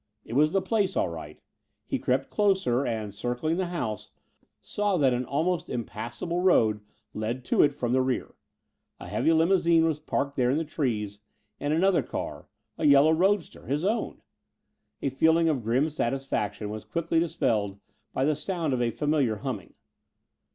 It 0.25 0.33
was 0.33 0.51
the 0.51 0.63
place, 0.63 0.97
all 0.97 1.09
right. 1.09 1.39
He 1.85 1.99
crept 1.99 2.31
closer, 2.31 2.87
and, 2.87 3.13
circling 3.13 3.57
the 3.57 3.67
house, 3.67 4.09
saw 4.59 4.97
that 4.97 5.13
an 5.13 5.25
almost 5.25 5.69
impassable 5.69 6.41
road 6.41 6.79
led 7.13 7.45
to 7.45 7.61
it 7.61 7.71
from 7.75 7.93
the 7.93 8.01
rear. 8.01 8.33
A 8.99 9.07
heavy 9.07 9.31
limousine 9.31 9.85
was 9.85 9.99
parked 9.99 10.37
there 10.37 10.49
in 10.49 10.57
the 10.57 10.65
trees, 10.65 11.19
and 11.59 11.71
another 11.71 12.01
car, 12.01 12.47
a 12.79 12.87
yellow 12.87 13.11
roadster 13.11 13.67
his 13.67 13.85
own. 13.85 14.23
A 15.03 15.09
feeling 15.11 15.47
of 15.47 15.61
grim 15.61 15.87
satisfaction 15.91 16.71
was 16.71 16.83
quickly 16.83 17.19
dispelled 17.19 17.79
by 18.11 18.25
the 18.25 18.35
sound 18.35 18.73
of 18.73 18.81
a 18.81 18.89
familiar 18.89 19.35
humming. 19.35 19.75